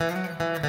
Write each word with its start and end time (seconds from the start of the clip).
Música 0.00 0.67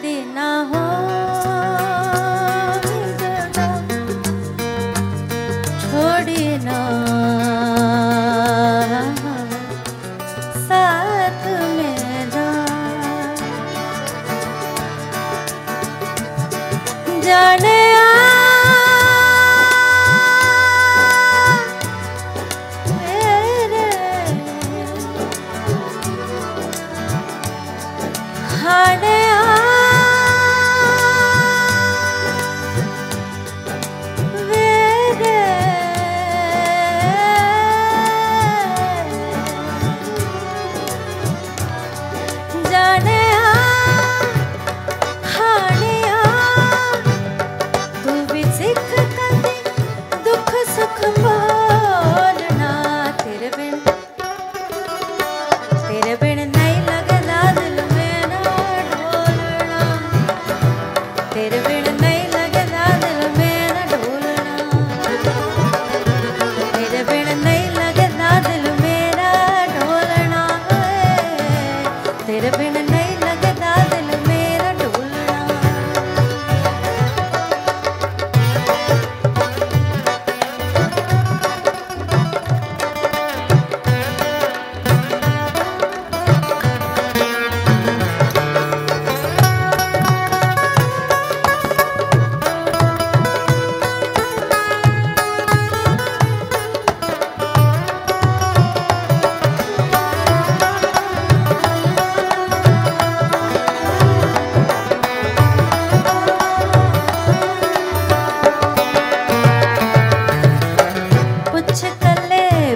देना 0.00 0.48
हो 0.70 0.82
छोड़े 5.82 6.44
ना। 6.64 6.80
साथ 10.68 11.44
जाने 17.26 17.78
आ 17.96 18.21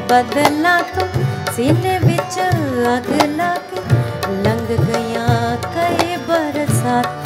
ਬਦਲਾ 0.09 0.81
ਤੂੰ 0.95 1.09
ਸੀਨੇ 1.55 1.99
ਵਿੱਚ 1.99 2.39
ਅੱਗ 2.89 3.11
ਲਾ 3.29 3.55
ਕੇ 3.71 3.81
ਲੰਘ 4.43 4.67
ਗਿਆ 4.69 5.57
ਕਈ 5.67 6.17
ਬਰਸਾਤ 6.29 7.26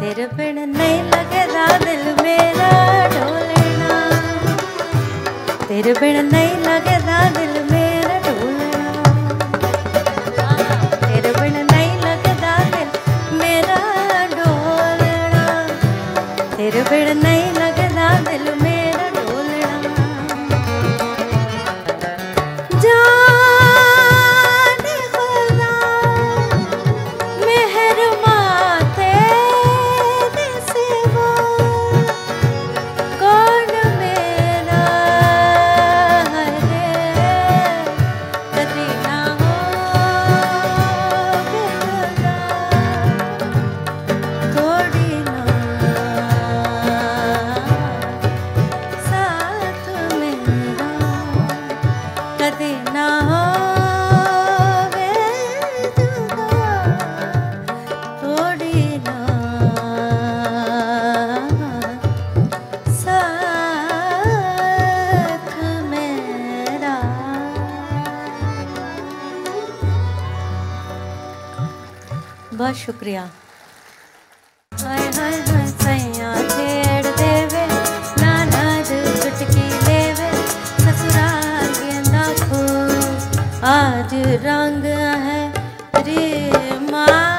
तेरे 0.00 0.26
बिन 0.36 0.58
नहीं 0.76 1.00
लगदा 1.12 1.64
दिल 1.82 2.04
मेरा 2.20 2.70
डोलना 3.14 3.98
तेरे 5.68 5.92
बिन 6.00 6.24
नहीं 6.32 6.54
लगदा 6.64 7.18
दिल 7.36 7.52
मेरा 7.72 7.79
बहुत 72.60 72.76
शुक्रिया। 72.76 73.22
हाय 74.72 75.04
हाय 75.16 75.66
सैया 75.70 76.32
देवे, 77.20 77.62
नाना 78.22 78.64
जो 78.88 78.98
चुटकी 79.20 79.68
लेवे, 79.86 80.28
ससुराल 80.84 81.72
आज 83.70 84.12
रंग 84.44 84.84
है 85.24 85.40
रे 86.04 86.28
माँ 86.90 87.29